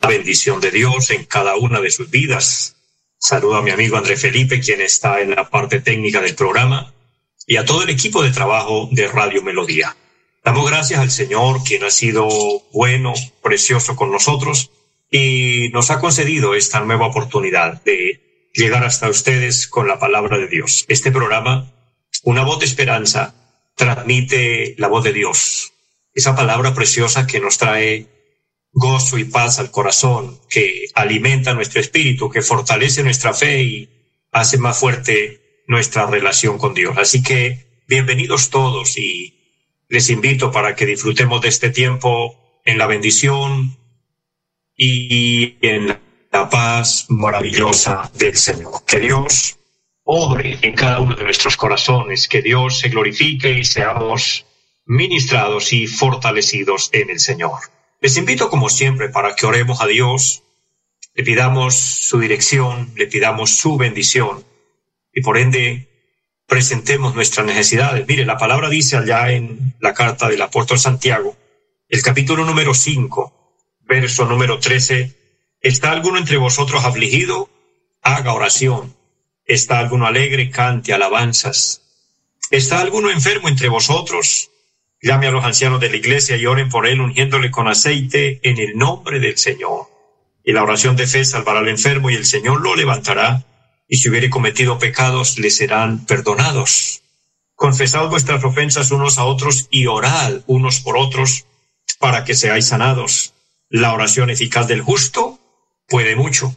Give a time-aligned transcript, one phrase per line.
[0.00, 2.76] La bendición de Dios en cada una de sus vidas.
[3.18, 6.94] Saludo a mi amigo André Felipe, quien está en la parte técnica del programa,
[7.46, 9.94] y a todo el equipo de trabajo de Radio Melodía.
[10.42, 12.26] Damos gracias al Señor, quien ha sido
[12.72, 14.70] bueno, precioso con nosotros,
[15.10, 20.48] y nos ha concedido esta nueva oportunidad de llegar hasta ustedes con la palabra de
[20.48, 20.86] Dios.
[20.88, 21.74] Este programa,
[22.22, 23.34] Una voz de esperanza,
[23.76, 25.74] transmite la voz de Dios,
[26.14, 28.19] esa palabra preciosa que nos trae
[28.72, 33.88] gozo y paz al corazón, que alimenta nuestro espíritu, que fortalece nuestra fe y
[34.32, 36.96] hace más fuerte nuestra relación con Dios.
[36.98, 39.36] Así que bienvenidos todos y
[39.88, 43.76] les invito para que disfrutemos de este tiempo en la bendición
[44.76, 45.98] y en
[46.32, 48.84] la paz maravillosa del Señor.
[48.86, 49.58] Que Dios
[50.04, 54.46] obre en cada uno de nuestros corazones, que Dios se glorifique y seamos
[54.86, 57.58] ministrados y fortalecidos en el Señor.
[58.00, 60.42] Les invito como siempre para que oremos a Dios,
[61.14, 64.44] le pidamos su dirección, le pidamos su bendición
[65.12, 65.88] y por ende
[66.46, 68.06] presentemos nuestras necesidades.
[68.08, 71.36] Mire, la palabra dice allá en la carta del apóstol Santiago,
[71.88, 75.14] el capítulo número 5, verso número 13,
[75.60, 77.50] ¿está alguno entre vosotros afligido?
[78.00, 78.96] Haga oración.
[79.44, 80.48] ¿Está alguno alegre?
[80.48, 81.82] Cante alabanzas.
[82.50, 84.50] ¿Está alguno enfermo entre vosotros?
[85.02, 88.58] Llame a los ancianos de la iglesia y oren por él ungiéndole con aceite en
[88.58, 89.86] el nombre del Señor.
[90.44, 93.44] Y la oración de fe salvará al enfermo y el Señor lo levantará,
[93.88, 97.02] y si hubiere cometido pecados le serán perdonados.
[97.54, 101.46] Confesad vuestras ofensas unos a otros y orad unos por otros
[101.98, 103.32] para que seáis sanados.
[103.68, 105.38] La oración eficaz del justo
[105.88, 106.56] puede mucho.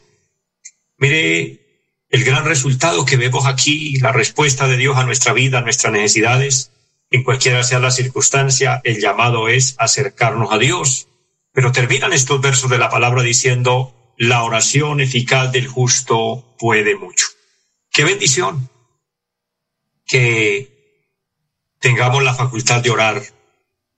[0.97, 1.59] Mire
[2.09, 5.93] el gran resultado que vemos aquí, la respuesta de Dios a nuestra vida, a nuestras
[5.93, 6.71] necesidades,
[7.13, 11.07] en cualquiera sea la circunstancia, el llamado es acercarnos a Dios.
[11.51, 17.27] Pero terminan estos versos de la palabra diciendo, la oración eficaz del justo puede mucho.
[17.91, 18.67] Qué bendición
[20.07, 21.05] que
[21.79, 23.21] tengamos la facultad de orar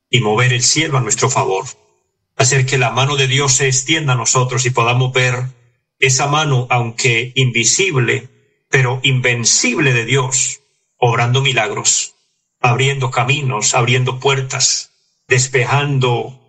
[0.09, 1.63] y mover el cielo a nuestro favor,
[2.35, 5.41] hacer que la mano de Dios se extienda a nosotros y podamos ver
[5.99, 8.27] esa mano, aunque invisible,
[8.69, 10.59] pero invencible de Dios,
[10.97, 12.14] obrando milagros
[12.59, 14.91] abriendo caminos, abriendo puertas,
[15.27, 16.41] despejando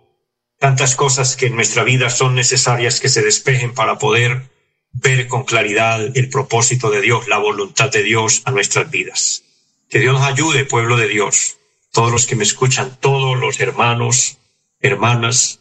[0.59, 4.49] tantas cosas que en nuestra vida son necesarias que se despejen para poder
[4.91, 9.43] ver con claridad el propósito de Dios, la voluntad de Dios a nuestras vidas.
[9.89, 11.57] Que Dios nos ayude, pueblo de Dios,
[11.91, 14.37] todos los que me escuchan, todos los hermanos,
[14.79, 15.59] hermanas,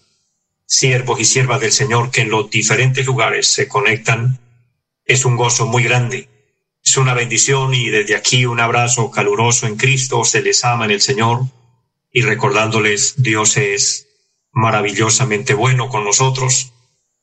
[0.67, 4.41] siervos y siervas del Señor que en los diferentes lugares se conectan.
[5.05, 6.28] Es un gozo muy grande
[6.86, 10.92] es una bendición y desde aquí un abrazo caluroso en Cristo, se les ama en
[10.92, 11.41] el Señor
[12.12, 14.06] y recordándoles Dios es
[14.52, 16.72] maravillosamente bueno con nosotros.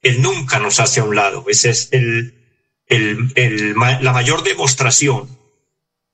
[0.01, 1.45] Él nunca nos hace a un lado.
[1.47, 2.35] Esa es el,
[2.87, 5.39] el, el, la mayor demostración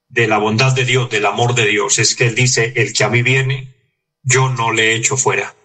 [0.10, 3.04] de la bondad de Dios, del amor de Dios, es que Él dice, el que
[3.04, 3.74] a mí viene,
[4.22, 5.56] yo no le echo fuera.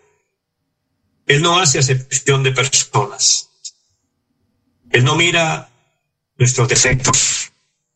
[1.26, 3.50] Él no hace acepción de personas.
[4.90, 5.70] Él no mira
[6.38, 7.33] nuestros defectos.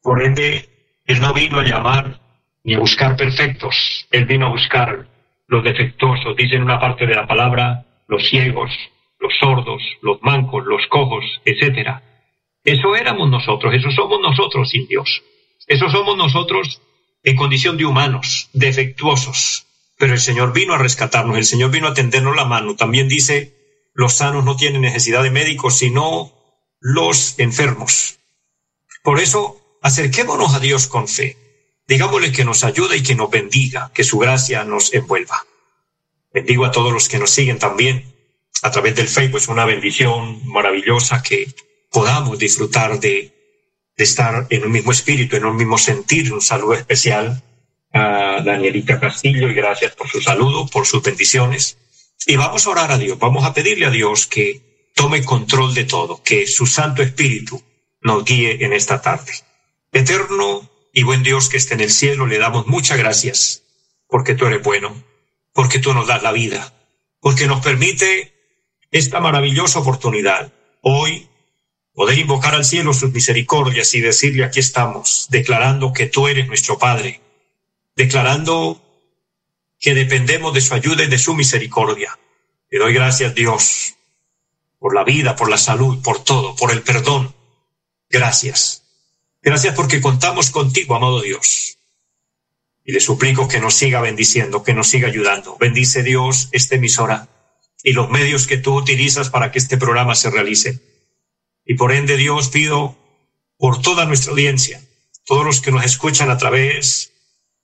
[0.09, 0.67] Por ende,
[1.05, 2.19] Él no vino a llamar
[2.65, 5.07] ni a buscar perfectos, Él vino a buscar
[5.49, 8.71] los defectuosos, dice en una parte de la palabra, los ciegos,
[9.21, 12.01] los sordos, los mancos, los cojos, etc.
[12.65, 15.23] Eso éramos nosotros, eso somos nosotros sin Dios.
[15.67, 16.81] Eso somos nosotros
[17.23, 19.67] en condición de humanos, defectuosos.
[19.99, 22.77] Pero el Señor vino a rescatarnos, el Señor vino a tendernos la mano.
[22.77, 26.33] También dice, los sanos no tienen necesidad de médicos, sino
[26.81, 28.21] los enfermos.
[29.03, 31.37] Por eso acerquémonos a Dios con fe.
[31.87, 35.47] Digámosle que nos ayude y que nos bendiga, que su gracia nos envuelva.
[36.33, 38.15] Bendigo a todos los que nos siguen también
[38.63, 39.39] a través del Facebook.
[39.39, 41.53] Es una bendición maravillosa que
[41.91, 43.35] podamos disfrutar de,
[43.97, 46.33] estar en un mismo espíritu, en un mismo sentir.
[46.33, 47.43] Un saludo especial
[47.93, 51.79] a Danielita Castillo y gracias por su saludo, por sus bendiciones.
[52.27, 55.85] Y vamos a orar a Dios, vamos a pedirle a Dios que tome control de
[55.85, 57.63] todo, que su Santo Espíritu
[58.03, 59.33] nos guíe en esta tarde.
[59.93, 63.63] Eterno y buen Dios que está en el cielo, le damos muchas gracias
[64.07, 65.03] porque tú eres bueno,
[65.53, 66.75] porque tú nos das la vida,
[67.21, 68.35] porque nos permite
[68.91, 70.53] esta maravillosa oportunidad.
[70.81, 71.29] Hoy
[71.93, 76.79] poder invocar al cielo sus misericordias y decirle aquí estamos, declarando que tú eres nuestro
[76.79, 77.21] Padre,
[77.97, 78.81] declarando
[79.79, 82.19] que dependemos de su ayuda y de su misericordia.
[82.71, 83.95] Te doy gracias Dios
[84.79, 87.35] por la vida, por la salud, por todo, por el perdón.
[88.09, 88.85] Gracias.
[89.43, 91.79] Gracias porque contamos contigo, amado Dios.
[92.85, 95.57] Y le suplico que nos siga bendiciendo, que nos siga ayudando.
[95.59, 97.29] Bendice Dios esta emisora
[97.83, 100.81] y los medios que tú utilizas para que este programa se realice.
[101.65, 102.97] Y por ende, Dios, pido
[103.57, 104.81] por toda nuestra audiencia,
[105.25, 107.13] todos los que nos escuchan a través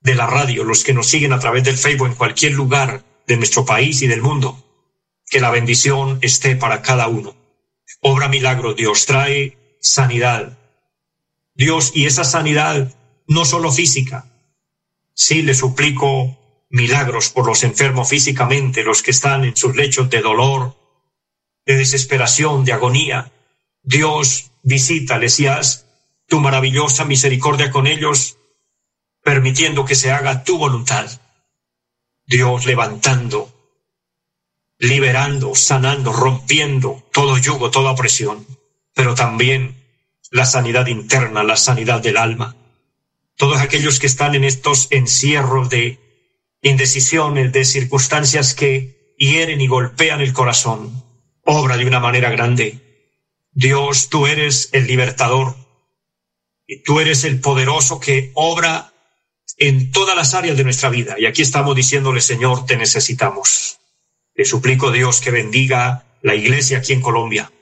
[0.01, 3.37] de la radio, los que nos siguen a través del Facebook en cualquier lugar de
[3.37, 4.63] nuestro país y del mundo,
[5.27, 7.35] que la bendición esté para cada uno.
[8.01, 10.59] Obra milagro, Dios, trae sanidad.
[11.55, 12.93] Dios, y esa sanidad
[13.27, 14.31] no solo física,
[15.15, 16.37] Sí, le suplico
[16.71, 20.77] milagros por los enfermos físicamente, los que están en sus lechos de dolor,
[21.65, 23.31] de desesperación, de agonía.
[23.83, 25.87] Dios, visítales y haz
[26.27, 28.39] tu maravillosa misericordia con ellos,
[29.23, 31.09] permitiendo que se haga tu voluntad.
[32.27, 33.53] Dios levantando,
[34.79, 38.45] liberando, sanando, rompiendo todo yugo, toda opresión,
[38.95, 39.84] pero también
[40.35, 42.55] la sanidad interna, la sanidad del alma
[43.37, 45.99] todos aquellos que están en estos encierros de
[46.63, 51.03] indecisiones, de circunstancias que hieren y golpean el corazón.
[51.45, 52.81] Obra de una manera grande.
[53.53, 55.57] Dios, tú eres el libertador
[56.67, 58.93] y tú eres el poderoso que obra
[59.59, 61.17] en todas las áreas de nuestra vida.
[61.19, 63.79] Y aquí estamos diciéndole, Señor, te necesitamos.
[64.35, 67.53] Le suplico, Dios, que bendiga la iglesia aquí en Colombia.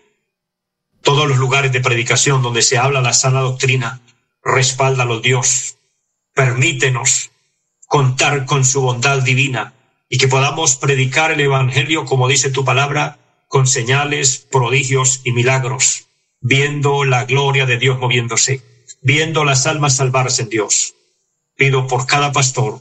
[1.03, 4.01] Todos los lugares de predicación donde se habla la sana doctrina,
[4.43, 5.77] respáldalo Dios.
[6.35, 7.31] Permítenos
[7.87, 9.75] contar con su bondad divina
[10.09, 13.19] y que podamos predicar el Evangelio, como dice tu palabra,
[13.49, 16.07] con señales, prodigios y milagros,
[16.41, 18.63] viendo la gloria de Dios moviéndose,
[19.03, 20.95] viendo las almas salvarse en Dios.
[21.57, 22.81] Pido por cada pastor,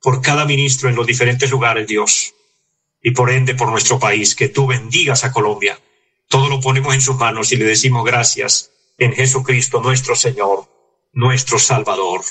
[0.00, 2.34] por cada ministro en los diferentes lugares, Dios,
[3.02, 5.78] y por ende por nuestro país, que tú bendigas a Colombia.
[6.32, 10.66] Todo lo ponemos en sus manos y le decimos gracias en Jesucristo nuestro Señor
[11.12, 12.22] nuestro Salvador.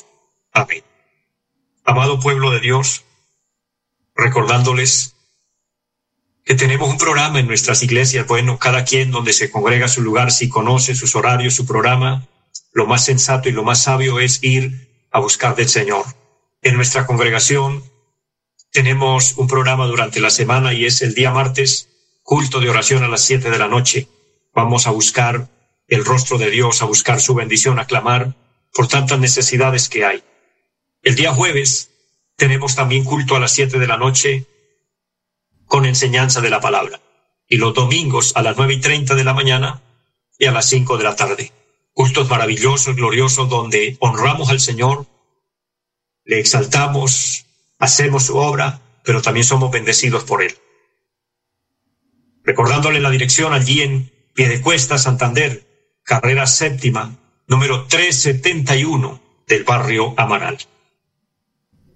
[0.52, 0.84] Amén.
[1.86, 3.04] Amado pueblo de Dios,
[4.16, 5.14] recordándoles
[6.44, 10.32] que tenemos un programa en nuestras iglesias, bueno, cada quien donde se congrega su lugar,
[10.32, 12.28] si conoce sus horarios, su programa,
[12.74, 16.06] lo más sensato y lo más sabio es ir a buscar del Señor.
[16.64, 17.84] En nuestra congregación
[18.72, 21.91] tenemos un programa durante la semana y es el día martes,
[22.24, 24.08] culto de oración a las siete de la noche.
[24.54, 25.50] Vamos a buscar
[25.88, 28.36] el rostro de Dios, a buscar su bendición, a clamar
[28.74, 30.24] por tantas necesidades que hay.
[31.02, 31.90] El día jueves
[32.38, 34.46] tenemos también culto a las siete de la noche
[35.66, 37.02] con enseñanza de la palabra.
[37.48, 39.82] Y los domingos a las nueve y treinta de la mañana
[40.38, 41.52] y a las cinco de la tarde.
[41.94, 45.06] Cultos maravillosos, gloriosos, donde honramos al Señor,
[46.24, 47.46] le exaltamos,
[47.78, 50.58] hacemos su obra, pero también somos bendecidos por Él.
[52.52, 55.66] Recordándole la dirección allí en Piedecuesta, Santander,
[56.04, 57.18] carrera séptima,
[57.48, 60.58] número 371 del barrio Amaral.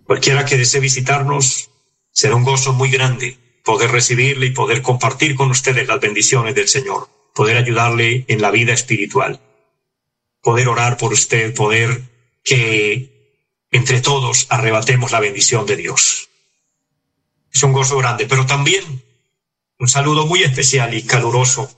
[0.05, 1.69] Cualquiera que desee visitarnos,
[2.09, 6.69] será un gozo muy grande poder recibirle y poder compartir con ustedes las bendiciones del
[6.69, 9.41] Señor, poder ayudarle en la vida espiritual,
[10.41, 12.01] poder orar por usted, poder
[12.45, 13.35] que
[13.71, 16.29] entre todos arrebatemos la bendición de Dios.
[17.53, 19.03] Es un gozo grande, pero también
[19.79, 21.69] un saludo muy especial y caluroso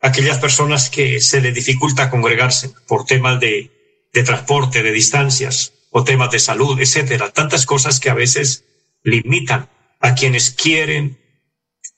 [0.00, 6.04] aquellas personas que se les dificulta congregarse por temas de, de transporte, de distancias o
[6.04, 7.30] temas de salud, etcétera.
[7.30, 8.64] Tantas cosas que a veces
[9.02, 9.70] limitan
[10.00, 11.18] a quienes quieren,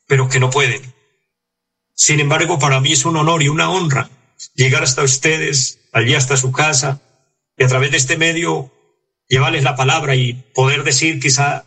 [0.07, 0.95] pero que no pueden.
[1.95, 4.11] Sin embargo, para mí es un honor y una honra
[4.55, 7.01] llegar hasta ustedes, allí hasta su casa,
[7.57, 8.71] y a través de este medio
[9.29, 11.65] llevarles la palabra y poder decir quizá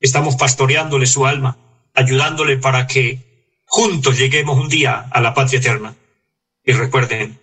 [0.00, 1.56] estamos pastoreándole su alma,
[1.94, 3.18] ayudándole para que
[3.64, 5.94] juntos lleguemos un día a la patria eterna.
[6.64, 7.40] Y recuerden,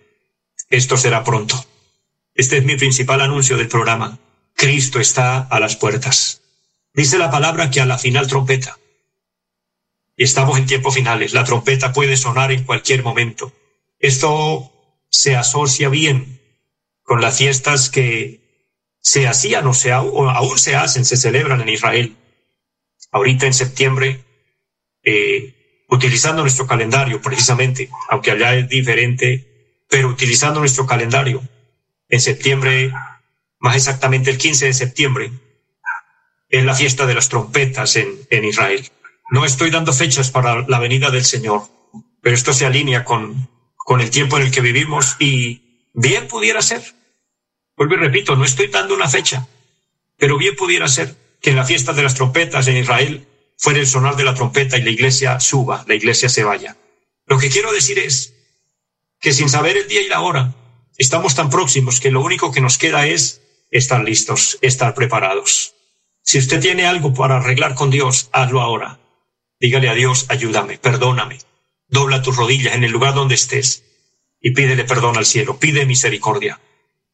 [0.68, 1.62] esto será pronto.
[2.34, 4.18] Este es mi principal anuncio del programa.
[4.54, 6.42] Cristo está a las puertas.
[6.94, 8.78] Dice la palabra que a la final trompeta.
[10.16, 11.32] Y estamos en tiempos finales.
[11.32, 13.52] La trompeta puede sonar en cualquier momento.
[13.98, 14.72] Esto
[15.08, 16.40] se asocia bien
[17.02, 18.40] con las fiestas que
[19.00, 22.16] se hacían o, se, aún se hacen, se celebran en Israel.
[23.10, 24.24] Ahorita en septiembre
[25.02, 31.42] eh, utilizando nuestro calendario precisamente, aunque allá es diferente, pero utilizando nuestro calendario.
[32.08, 32.92] En septiembre,
[33.58, 35.32] más exactamente el 15 de septiembre,
[36.48, 38.88] es la fiesta de las trompetas en, Israel.
[39.30, 41.62] No estoy dando fechas para la venida del Señor,
[42.20, 46.62] pero esto se alinea con, con el tiempo en el que vivimos y bien pudiera
[46.62, 46.82] ser.
[47.76, 49.46] Vuelvo y repito, no estoy dando una fecha,
[50.16, 53.26] pero bien pudiera ser que en la fiesta de las trompetas en Israel
[53.60, 56.78] fuera el sonar de la trompeta y la iglesia suba, la iglesia se vaya.
[57.26, 58.34] Lo que quiero decir es
[59.20, 60.54] que sin saber el día y la hora,
[60.96, 65.74] estamos tan próximos que lo único que nos queda es estar listos, estar preparados.
[66.22, 68.98] Si usted tiene algo para arreglar con Dios, hazlo ahora.
[69.60, 71.38] Dígale a Dios, ayúdame, perdóname.
[71.86, 73.84] Dobla tus rodillas en el lugar donde estés
[74.40, 76.60] y pídele perdón al cielo, pide misericordia.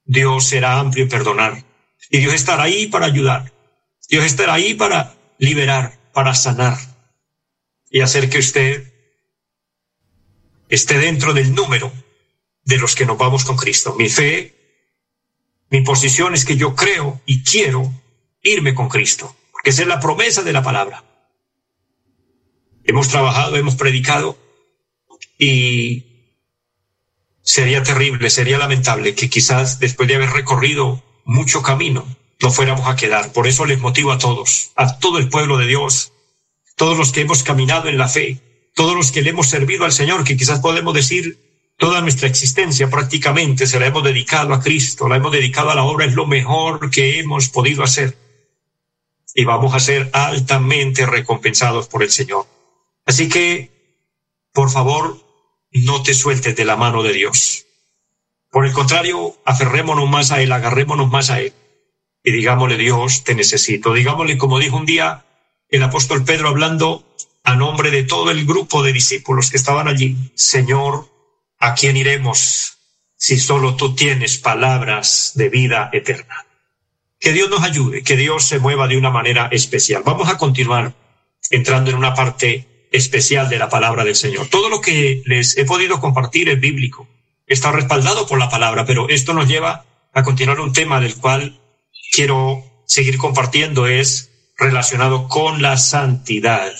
[0.05, 1.65] Dios será amplio en perdonar
[2.09, 3.53] y Dios estará ahí para ayudar.
[4.09, 6.79] Dios estará ahí para liberar, para sanar
[7.91, 8.91] y hacer que usted
[10.71, 11.93] esté dentro del número
[12.65, 13.95] de los que nos vamos con Cristo.
[13.99, 14.57] Mi fe,
[15.69, 17.93] mi posición es que yo creo y quiero
[18.43, 21.05] irme con Cristo, porque es la promesa de la palabra.
[22.85, 24.39] Hemos trabajado, hemos predicado
[25.39, 26.33] y
[27.43, 32.07] sería terrible, sería lamentable que quizás después de haber recorrido mucho camino
[32.41, 33.33] no fuéramos a quedar.
[33.33, 36.13] Por eso les motivo a todos, a todo el pueblo de Dios,
[36.77, 38.41] todos los que hemos caminado en la fe,
[38.75, 41.39] todos los que le hemos servido al Señor, que quizás podemos decir
[41.79, 45.85] toda nuestra existencia prácticamente se la hemos dedicado a Cristo, la hemos dedicado a la
[45.85, 48.17] obra, es lo mejor que hemos podido hacer.
[49.35, 52.47] Y vamos a ser altamente recompensados por el Señor.
[53.05, 53.71] Así que,
[54.53, 55.21] por favor,
[55.71, 57.67] no te sueltes de la mano de Dios.
[58.51, 61.53] Por el contrario, aferrémonos más a Él, agarrémonos más a Él.
[62.27, 63.95] Y digámosle, Dios, te necesito.
[63.95, 65.25] Digámosle, como dijo un día
[65.69, 67.07] el apóstol Pedro hablando
[67.45, 71.09] a nombre de todo el grupo de discípulos que estaban allí, Señor,
[71.61, 72.79] ¿a quién iremos
[73.15, 76.47] si solo tú tienes palabras de vida eterna?
[77.21, 80.03] Que Dios nos ayude, que Dios se mueva de una manera especial.
[80.05, 80.95] Vamos a continuar
[81.51, 84.49] entrando en una parte especial de la palabra del Señor.
[84.49, 87.07] Todo lo que les he podido compartir es bíblico,
[87.47, 91.61] está respaldado por la palabra, pero esto nos lleva a continuar un tema del cual
[92.17, 96.73] quiero seguir compartiendo, es relacionado con la santidad.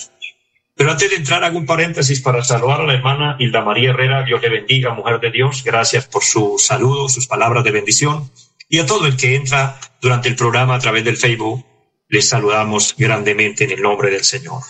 [0.75, 4.23] Pero antes de entrar, hago un paréntesis para saludar a la hermana Hilda María Herrera.
[4.23, 5.63] Dios le bendiga, mujer de Dios.
[5.63, 8.31] Gracias por su saludo, sus palabras de bendición.
[8.67, 11.63] Y a todo el que entra durante el programa a través del Facebook,
[12.09, 14.63] les saludamos grandemente en el nombre del Señor.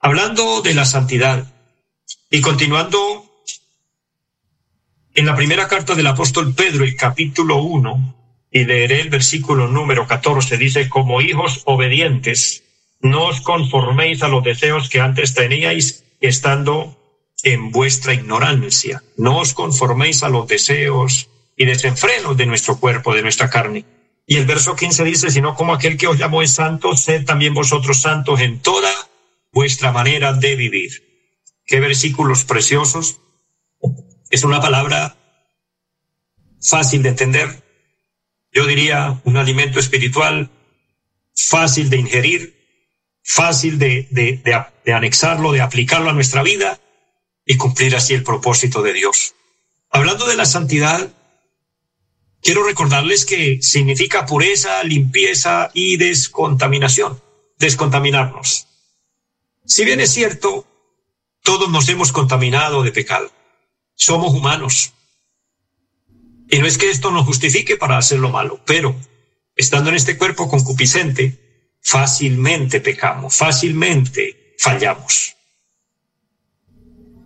[0.00, 1.50] Hablando de la santidad
[2.30, 3.24] y continuando
[5.14, 8.23] en la primera carta del apóstol Pedro, el capítulo 1,
[8.54, 12.62] y leeré el versículo número 14, dice, como hijos obedientes,
[13.00, 16.96] no os conforméis a los deseos que antes teníais estando
[17.42, 19.02] en vuestra ignorancia.
[19.16, 23.84] No os conforméis a los deseos y desenfrenos de nuestro cuerpo, de nuestra carne.
[24.24, 27.54] Y el verso 15 dice, sino como aquel que os llamó es santo, sed también
[27.54, 28.92] vosotros santos en toda
[29.50, 30.92] vuestra manera de vivir.
[31.66, 33.18] Qué versículos preciosos.
[34.30, 35.16] Es una palabra
[36.62, 37.63] fácil de entender.
[38.54, 40.48] Yo diría un alimento espiritual
[41.34, 42.54] fácil de ingerir,
[43.22, 44.40] fácil de, de,
[44.84, 46.80] de, anexarlo, de aplicarlo a nuestra vida
[47.44, 49.34] y cumplir así el propósito de Dios.
[49.90, 51.12] Hablando de la santidad,
[52.42, 57.20] quiero recordarles que significa pureza, limpieza y descontaminación,
[57.58, 58.68] descontaminarnos.
[59.66, 60.64] Si bien es cierto,
[61.42, 63.32] todos nos hemos contaminado de pecado.
[63.96, 64.93] Somos humanos.
[66.54, 68.94] Y no es que esto nos justifique para hacer lo malo, pero
[69.56, 75.34] estando en este cuerpo concupiscente, fácilmente pecamos, fácilmente fallamos.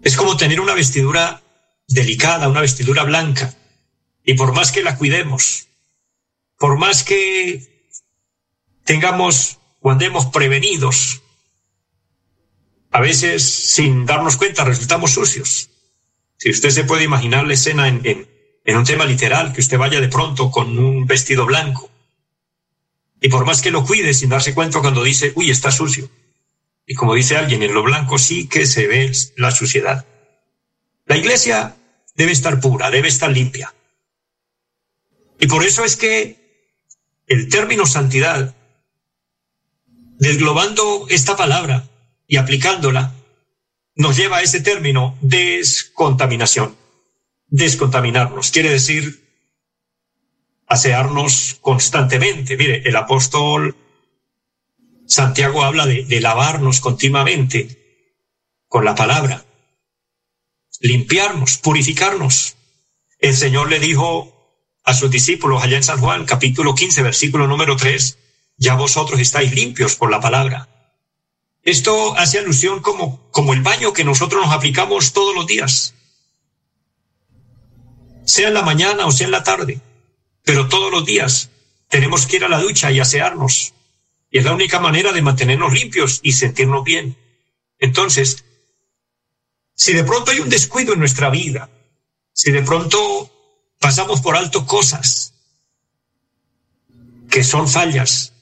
[0.03, 1.43] Es como tener una vestidura
[1.87, 3.55] delicada, una vestidura blanca,
[4.25, 5.67] y por más que la cuidemos,
[6.57, 7.91] por más que
[8.85, 11.21] tengamos o andemos prevenidos,
[12.91, 13.45] a veces
[13.75, 15.69] sin darnos cuenta resultamos sucios.
[16.39, 18.28] Si usted se puede imaginar la escena en, en,
[18.69, 21.89] en un tema literal, que usted vaya de pronto con un vestido blanco,
[23.19, 26.11] y por más que lo cuide sin darse cuenta cuando dice, uy, está sucio.
[26.87, 30.05] Y como dice alguien, en lo blanco sí que se ve la suciedad.
[31.07, 31.77] La iglesia
[32.15, 33.75] debe estar pura, debe estar limpia.
[35.41, 36.37] Y por eso es que
[37.27, 38.55] el término santidad,
[40.19, 41.89] desglobando esta palabra
[42.27, 43.15] y aplicándola,
[43.95, 46.77] nos lleva a ese término descontaminación.
[47.49, 49.27] Descontaminarnos quiere decir
[50.67, 52.57] asearnos constantemente.
[52.57, 53.77] Mire, el apóstol
[55.07, 58.13] Santiago habla de, lavarnos continuamente
[58.69, 59.47] con la palabra,
[60.81, 62.57] limpiarnos, purificarnos.
[63.19, 64.35] El Señor le dijo
[64.85, 68.19] a sus discípulos allá en San Juan, capítulo 15, versículo número 3,
[68.59, 70.69] ya vosotros estáis limpios por la palabra.
[71.63, 75.95] Esto hace alusión como, como el baño que nosotros nos aplicamos todos los días,
[78.29, 79.81] sea en la mañana o sea en la tarde,
[80.45, 81.49] pero todos los días
[81.89, 83.73] tenemos que ir a la ducha y asearnos.
[84.31, 87.17] Y es la única manera de mantenernos limpios y sentirnos bien.
[87.79, 88.45] Entonces,
[89.75, 91.71] si de pronto hay un descuido en nuestra vida,
[92.35, 93.31] si de pronto
[93.79, 95.33] pasamos por alto cosas
[97.31, 98.35] que son fallas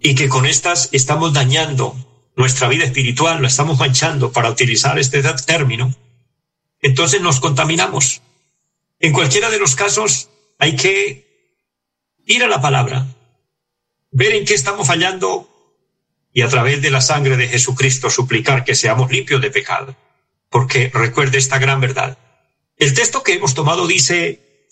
[0.00, 1.94] y que con estas estamos dañando
[2.36, 5.94] nuestra vida espiritual, la estamos manchando para utilizar este término,
[6.80, 8.22] entonces nos contaminamos.
[9.02, 11.26] En cualquiera de los casos hay que
[12.24, 13.04] ir a la palabra,
[14.12, 15.48] ver en qué estamos fallando
[16.32, 19.96] y a través de la sangre de Jesucristo suplicar que seamos limpios de pecado.
[20.48, 22.16] Porque recuerde esta gran verdad.
[22.76, 24.68] El texto que hemos tomado dice,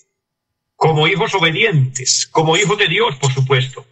[0.77, 3.85] como hijos obedientes, como hijos de Dios, por supuesto.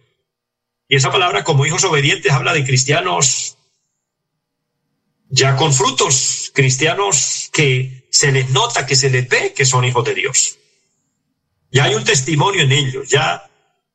[0.86, 3.56] Y esa palabra como hijos obedientes habla de cristianos
[5.30, 10.04] ya con frutos, cristianos que se les nota, que se les ve que son hijos
[10.04, 10.58] de Dios.
[11.70, 13.48] Ya hay un testimonio en ellos, ya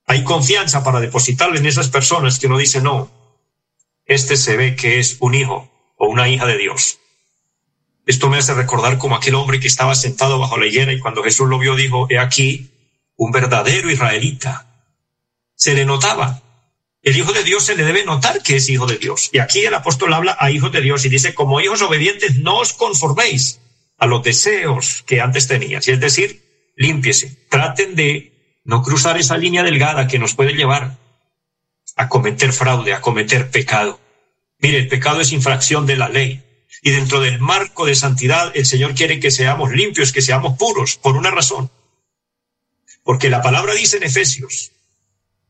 [0.05, 3.11] hay confianza para depositarle en esas personas que uno dice, no,
[4.05, 6.99] este se ve que es un hijo o una hija de Dios.
[8.05, 11.23] Esto me hace recordar como aquel hombre que estaba sentado bajo la higuera y cuando
[11.23, 12.69] Jesús lo vio dijo, he aquí
[13.15, 14.67] un verdadero israelita.
[15.55, 16.41] Se le notaba.
[17.01, 19.29] El hijo de Dios se le debe notar que es hijo de Dios.
[19.31, 22.59] Y aquí el apóstol habla a hijos de Dios y dice, como hijos obedientes, no
[22.59, 23.59] os conforméis
[23.97, 25.87] a los deseos que antes tenías.
[25.87, 26.43] Y es decir,
[26.75, 27.37] límpiese.
[27.49, 30.97] Traten de no cruzar esa línea delgada que nos puede llevar
[31.95, 33.99] a cometer fraude, a cometer pecado.
[34.59, 36.43] Mire, el pecado es infracción de la ley.
[36.81, 40.97] Y dentro del marco de santidad, el Señor quiere que seamos limpios, que seamos puros,
[40.97, 41.69] por una razón.
[43.03, 44.71] Porque la palabra dice en Efesios,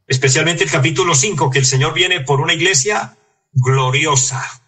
[0.08, 3.18] especialmente el capítulo 5, que el Señor viene por una iglesia
[3.52, 4.63] gloriosa.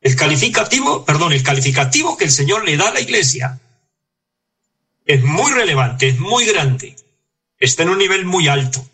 [0.00, 3.60] El calificativo, perdón, el calificativo que el Señor le da a la iglesia
[5.04, 6.96] es muy relevante, es muy grande
[7.58, 8.84] está en un nivel muy alto.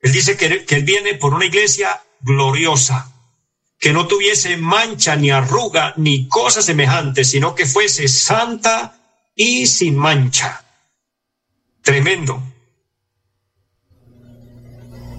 [0.00, 3.12] Él dice que, él viene por una iglesia gloriosa,
[3.78, 8.98] que no tuviese mancha ni arruga ni cosa semejante, sino que fuese santa
[9.34, 10.64] y sin mancha.
[11.82, 12.42] Tremendo.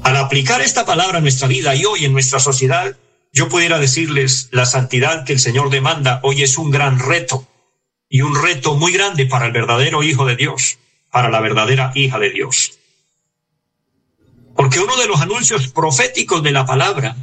[0.04, 2.96] Al aplicar esta palabra en nuestra vida y hoy en nuestra sociedad,
[3.34, 7.46] yo pudiera decirles, la santidad que el Señor demanda hoy es un gran reto
[8.08, 10.78] y un reto muy grande para el verdadero Hijo de Dios
[11.14, 12.80] para la verdadera hija de Dios.
[14.56, 17.16] Porque uno de los anuncios proféticos de la palabra,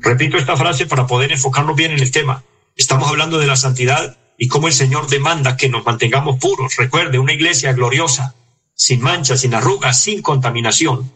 [0.00, 2.42] repito esta frase para poder enfocarnos bien en el tema,
[2.74, 6.74] estamos hablando de la santidad y cómo el Señor demanda que nos mantengamos puros.
[6.74, 8.34] Recuerde, una iglesia gloriosa,
[8.74, 11.12] sin mancha, sin arrugas, sin contaminación.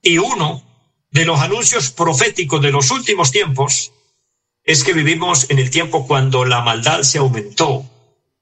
[0.00, 0.62] Y uno
[1.10, 3.92] de los anuncios proféticos de los últimos tiempos
[4.64, 7.88] es que vivimos en el tiempo cuando la maldad se aumentó,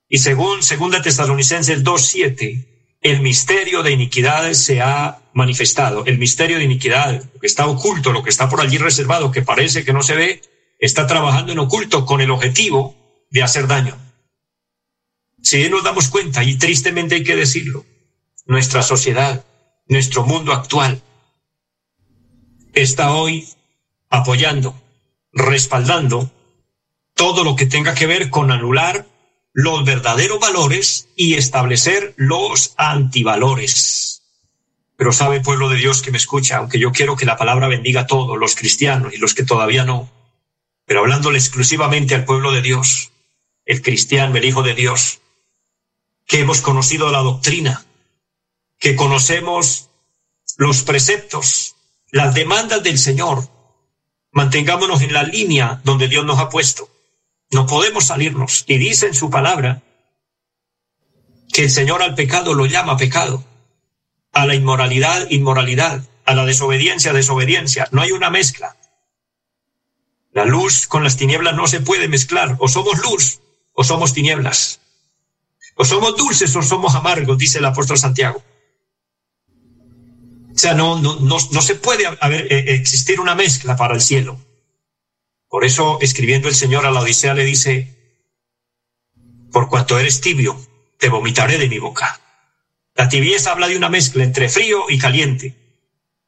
[0.09, 6.07] y según segunda Tesalonicenses 2.7, el misterio de iniquidad se ha manifestado.
[6.07, 9.42] El misterio de iniquidad, lo que está oculto, lo que está por allí reservado, que
[9.42, 10.42] parece que no se ve,
[10.79, 12.96] está trabajando en oculto con el objetivo
[13.31, 13.98] de hacer daño.
[15.42, 17.85] Si nos damos cuenta, y tristemente hay que decirlo,
[18.46, 19.44] nuestra sociedad,
[19.87, 21.03] nuestro mundo actual,
[22.74, 23.48] está hoy
[24.10, 24.74] apoyando,
[25.32, 26.30] respaldando
[27.14, 29.06] todo lo que tenga que ver con anular
[29.52, 34.22] los verdaderos valores y establecer los antivalores.
[34.96, 38.02] Pero sabe, pueblo de Dios que me escucha, aunque yo quiero que la palabra bendiga
[38.02, 40.10] a todos, los cristianos y los que todavía no,
[40.87, 43.10] pero hablándole exclusivamente al pueblo de Dios,
[43.64, 45.20] el cristiano, el Hijo de Dios,
[46.26, 47.84] que hemos conocido la doctrina,
[48.78, 49.88] que conocemos
[50.56, 51.73] los preceptos,
[52.14, 53.48] las demandas del Señor,
[54.31, 56.88] mantengámonos en la línea donde Dios nos ha puesto.
[57.50, 58.62] No podemos salirnos.
[58.68, 59.83] Y dice en su palabra
[61.53, 63.42] que el Señor al pecado lo llama pecado,
[64.31, 67.88] a la inmoralidad, inmoralidad, a la desobediencia, desobediencia.
[67.90, 68.77] No hay una mezcla.
[70.31, 72.55] La luz con las tinieblas no se puede mezclar.
[72.61, 73.40] O somos luz
[73.72, 74.79] o somos tinieblas.
[75.74, 78.40] O somos dulces o somos amargos, dice el apóstol Santiago.
[80.54, 84.00] O sea, no, no, no, no se puede haber, eh, existir una mezcla para el
[84.00, 84.38] cielo.
[85.48, 88.22] Por eso, escribiendo el Señor a la Odisea, le dice,
[89.52, 90.56] por cuanto eres tibio,
[90.98, 92.20] te vomitaré de mi boca.
[92.94, 95.56] La tibieza habla de una mezcla entre frío y caliente.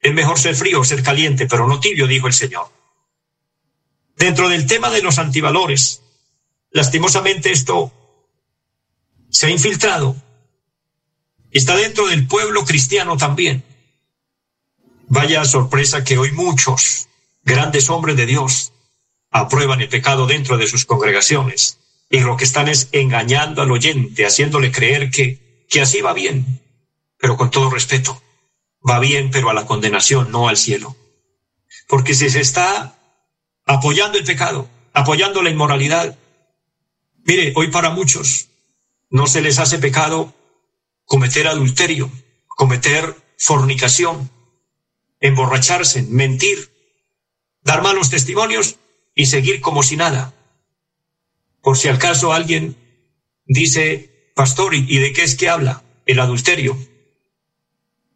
[0.01, 2.67] Es mejor ser frío o ser caliente, pero no tibio, dijo el Señor.
[4.17, 6.01] Dentro del tema de los antivalores,
[6.71, 7.93] lastimosamente esto
[9.29, 10.15] se ha infiltrado.
[11.51, 13.63] Está dentro del pueblo cristiano también.
[15.07, 17.07] Vaya sorpresa que hoy muchos
[17.43, 18.73] grandes hombres de Dios
[19.31, 24.25] aprueban el pecado dentro de sus congregaciones y lo que están es engañando al oyente,
[24.25, 26.61] haciéndole creer que, que así va bien,
[27.17, 28.21] pero con todo respeto,
[28.87, 30.95] va bien, pero a la condenación, no al cielo.
[31.87, 32.97] Porque si se está
[33.65, 36.17] apoyando el pecado, apoyando la inmoralidad,
[37.23, 38.47] mire, hoy para muchos
[39.09, 40.33] no se les hace pecado
[41.05, 42.11] cometer adulterio,
[42.47, 44.29] cometer fornicación,
[45.19, 46.71] emborracharse, mentir,
[47.63, 48.77] dar malos testimonios
[49.15, 50.33] y seguir como si nada.
[51.61, 52.75] Por si acaso alguien
[53.45, 55.83] dice, pastor, ¿y de qué es que habla?
[56.05, 56.77] El adulterio.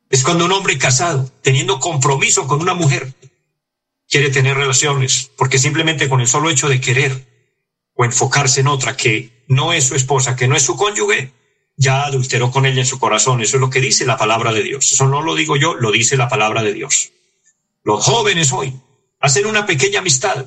[0.10, 3.14] Es cuando un hombre casado, teniendo compromiso con una mujer,
[4.08, 7.28] quiere tener relaciones, porque simplemente con el solo hecho de querer
[7.94, 11.32] o enfocarse en otra que no es su esposa, que no es su cónyuge,
[11.76, 13.42] ya adulteró con ella en su corazón.
[13.42, 14.92] Eso es lo que dice la palabra de Dios.
[14.92, 17.12] Eso no lo digo yo, lo dice la palabra de Dios.
[17.84, 18.74] Los jóvenes hoy
[19.20, 20.46] hacen una pequeña amistad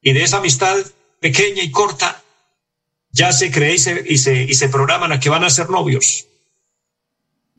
[0.00, 0.76] y de esa amistad
[1.20, 2.22] pequeña y corta
[3.10, 5.70] ya se cree y se, y se, y se programan a que van a ser
[5.70, 6.26] novios.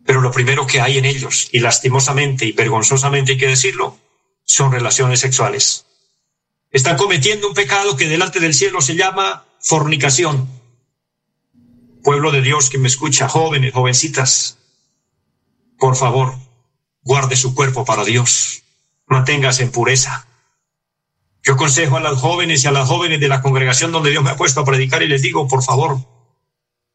[0.06, 3.98] Pero lo primero que hay en ellos, y lastimosamente y vergonzosamente hay que decirlo,
[4.46, 5.86] son relaciones sexuales.
[6.72, 10.48] Están cometiendo un pecado que delante del cielo se llama fornicación.
[12.08, 14.60] Pueblo de Dios que me escucha, jóvenes, jovencitas,
[15.78, 16.36] por favor,
[17.02, 18.64] guarde su cuerpo para Dios,
[19.08, 20.26] manténgase en pureza.
[21.44, 24.30] Yo aconsejo a las jóvenes y a las jóvenes de la congregación donde Dios me
[24.30, 26.00] ha puesto a predicar y les digo, por favor,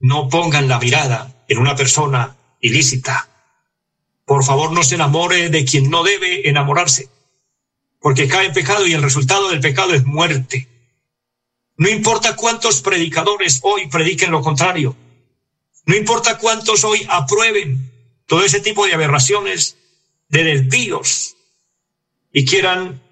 [0.00, 3.28] no pongan la mirada en una persona ilícita.
[4.24, 7.10] Por favor, no se enamore de quien no debe enamorarse,
[8.00, 10.68] porque cae en pecado y el resultado del pecado es muerte.
[11.76, 15.01] No importa cuántos predicadores hoy prediquen lo contrario.
[15.84, 17.90] No importa cuántos hoy aprueben
[18.26, 19.76] todo ese tipo de aberraciones,
[20.28, 21.36] de desvíos,
[22.32, 23.02] y quieran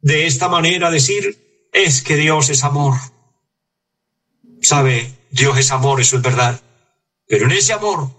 [0.00, 2.94] de esta manera decir, es que Dios es amor.
[4.60, 6.60] Sabe, Dios es amor, eso es verdad.
[7.26, 8.10] Pero en ese amor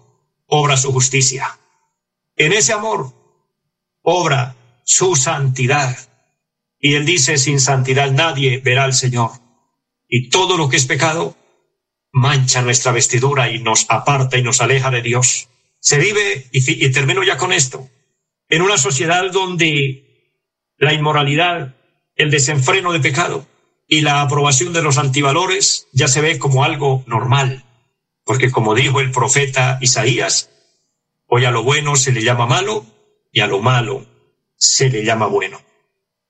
[0.47, 1.59] obra su justicia.
[2.35, 3.13] En ese amor
[4.01, 5.95] obra su santidad.
[6.79, 9.31] Y él dice, sin santidad nadie verá al Señor.
[10.07, 11.36] Y todo lo que es pecado
[12.17, 15.49] mancha nuestra vestidura y nos aparta y nos aleja de Dios.
[15.79, 17.87] Se vive, y, termino ya con esto,
[18.49, 20.33] en una sociedad donde
[20.77, 21.75] la inmoralidad,
[22.15, 23.47] el desenfreno de pecado
[23.87, 27.63] y la aprobación de los antivalores ya se ve como algo normal
[28.27, 30.49] porque como dijo el profeta Isaías,
[31.27, 32.85] hoy a lo bueno se le llama malo
[33.31, 34.05] y a lo malo
[34.57, 35.61] se le llama bueno.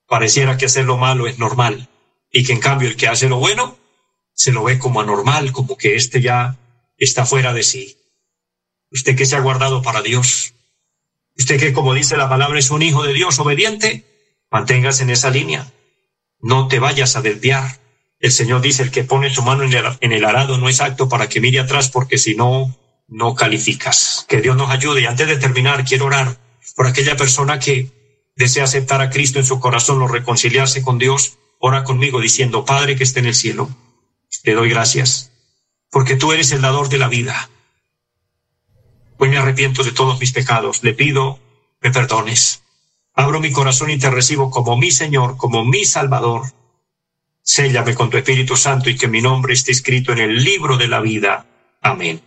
[0.07, 1.89] Pareciera que hacer lo malo es normal
[2.31, 3.77] y que en cambio el que hace lo bueno
[4.37, 6.57] se lo ve como anormal, como que éste ya
[6.97, 7.97] está fuera de sí.
[8.91, 10.53] Usted que se ha guardado para Dios,
[11.37, 14.05] usted que como dice la palabra es un hijo de Dios obediente,
[14.49, 15.69] manténgase en esa línea.
[16.39, 17.79] No te vayas a desviar
[18.19, 21.29] el Señor dice, el que pone su mano en el, arado no es acto para
[21.29, 22.75] que mire atrás, porque si no,
[23.07, 24.25] no calificas.
[24.27, 25.01] Que Dios nos ayude.
[25.01, 26.37] Y antes de terminar, quiero orar
[26.75, 27.91] por aquella persona que
[28.35, 31.37] desea aceptar a Cristo en su corazón o reconciliarse con Dios.
[31.59, 33.69] Ora conmigo diciendo, Padre que esté en el cielo,
[34.43, 35.31] te doy gracias,
[35.89, 37.49] porque tú eres el dador de la vida.
[39.17, 40.83] Hoy me arrepiento de todos mis pecados.
[40.83, 41.39] Le pido,
[41.81, 42.61] me perdones.
[43.13, 46.43] Abro mi corazón y te recibo como mi Señor, como mi Salvador
[47.47, 50.89] Séllame con tu Espíritu Santo y que mi nombre esté escrito en el libro de
[50.89, 51.45] la vida.
[51.81, 52.21] Amén.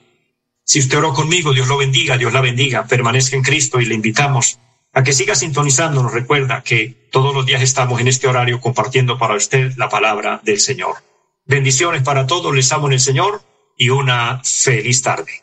[0.65, 3.95] Si usted oró conmigo, Dios lo bendiga, Dios la bendiga, permanezca en Cristo y le
[3.95, 4.59] invitamos
[4.95, 6.03] a que siga sintonizando.
[6.03, 10.41] Nos recuerda que todos los días estamos en este horario compartiendo para usted la palabra
[10.43, 11.10] del Señor.
[11.51, 13.43] Bendiciones para todos, les amo en el Señor
[13.77, 15.43] y una feliz tarde.